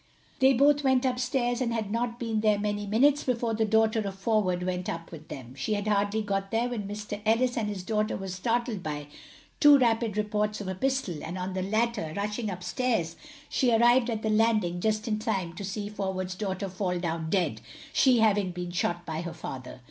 [0.39, 3.99] They both went up stairs, and had not been there many minutes before the daughter
[3.99, 5.53] of Forward went up with them.
[5.53, 9.05] She had hardly got there when Mr Ellis and his daughter were startled by
[9.59, 13.15] two rapid reports of a pistol, and on the latter rushing up stairs
[13.47, 17.61] she arrived at the landing just in time to see Forward's daughter fall down dead,
[17.93, 19.79] she having been shot by her father.